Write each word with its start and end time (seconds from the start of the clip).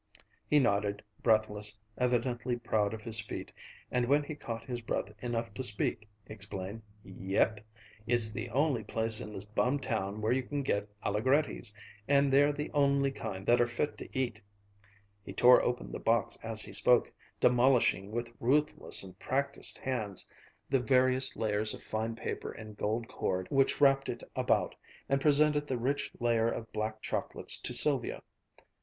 He 0.49 0.57
nodded, 0.57 1.03
breathless, 1.21 1.77
evidently 1.95 2.55
proud 2.57 2.91
of 2.95 3.03
his 3.03 3.19
feat, 3.19 3.51
and 3.91 4.07
when 4.07 4.23
he 4.23 4.33
caught 4.33 4.63
his 4.63 4.81
breath 4.81 5.11
enough 5.21 5.53
to 5.53 5.61
speak, 5.61 6.07
explained, 6.25 6.81
"Yepp, 7.05 7.59
it's 8.07 8.31
the 8.31 8.49
only 8.49 8.83
place 8.83 9.21
in 9.21 9.31
this 9.31 9.45
bum 9.45 9.77
town 9.77 10.19
where 10.19 10.31
you 10.31 10.41
can 10.41 10.63
get 10.63 10.89
Alligretti's, 11.03 11.71
and 12.07 12.33
they're 12.33 12.51
the 12.51 12.71
only 12.71 13.11
kind 13.11 13.45
that're 13.45 13.67
fit 13.67 13.95
to 13.99 14.09
eat" 14.17 14.41
He 15.23 15.33
tore 15.33 15.61
open 15.61 15.91
the 15.91 15.99
box 15.99 16.35
as 16.41 16.63
he 16.63 16.73
spoke, 16.73 17.11
demolishing 17.39 18.09
with 18.11 18.33
ruthless 18.39 19.03
and 19.03 19.19
practised 19.19 19.77
hands 19.77 20.27
the 20.67 20.79
various 20.79 21.35
layers 21.35 21.75
of 21.75 21.83
fine 21.83 22.15
paper 22.15 22.51
and 22.51 22.75
gold 22.75 23.07
cord 23.07 23.45
which 23.51 23.79
wrapped 23.79 24.09
it 24.09 24.23
about, 24.35 24.73
and 25.07 25.21
presented 25.21 25.67
the 25.67 25.77
rich 25.77 26.09
layer 26.19 26.49
of 26.49 26.73
black 26.73 27.03
chocolates 27.03 27.59
to 27.59 27.75
Sylvia. 27.75 28.23